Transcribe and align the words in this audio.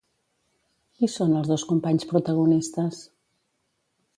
Qui 0.95 1.09
són 1.15 1.35
els 1.41 1.51
dos 1.51 1.65
companys 1.73 2.07
protagonistes? 2.15 3.03